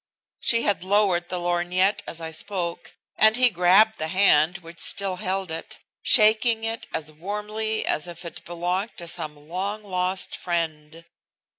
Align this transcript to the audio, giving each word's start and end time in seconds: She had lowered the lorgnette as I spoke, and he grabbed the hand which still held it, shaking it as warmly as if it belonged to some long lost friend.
She 0.39 0.63
had 0.63 0.83
lowered 0.83 1.29
the 1.29 1.39
lorgnette 1.39 2.01
as 2.07 2.19
I 2.19 2.31
spoke, 2.31 2.95
and 3.19 3.37
he 3.37 3.51
grabbed 3.51 3.99
the 3.99 4.07
hand 4.07 4.57
which 4.57 4.79
still 4.79 5.17
held 5.17 5.51
it, 5.51 5.77
shaking 6.01 6.63
it 6.63 6.87
as 6.91 7.11
warmly 7.11 7.85
as 7.85 8.07
if 8.07 8.25
it 8.25 8.43
belonged 8.43 8.97
to 8.97 9.07
some 9.07 9.47
long 9.47 9.83
lost 9.83 10.35
friend. 10.35 11.05